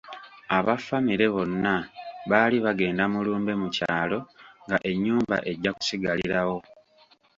[0.57, 1.75] Abafamire bonna
[2.29, 4.19] baali bagenda mu lumbe mu kyalo
[4.65, 6.57] nga ennyumba ejja kusigalirawo.